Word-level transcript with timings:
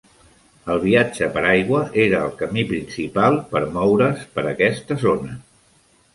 El 0.75 0.79
viatge 0.85 1.27
per 1.35 1.43
aigua 1.49 1.81
era 2.05 2.21
el 2.29 2.33
camí 2.39 2.65
principal 2.73 3.39
per 3.53 3.63
moure's 3.77 4.27
per 4.39 4.49
aquesta 4.55 4.99
zona. 5.07 5.39